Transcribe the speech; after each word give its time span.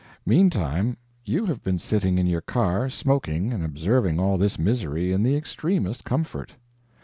Meantime, 0.25 0.97
you 1.23 1.45
have 1.45 1.63
been 1.63 1.77
sitting 1.77 2.17
in 2.17 2.25
your 2.25 2.41
car, 2.41 2.89
smoking, 2.89 3.53
and 3.53 3.63
observing 3.63 4.19
all 4.19 4.35
this 4.35 4.57
misery 4.57 5.11
in 5.11 5.21
the 5.21 5.35
extremest 5.35 6.03
comfort. 6.03 6.55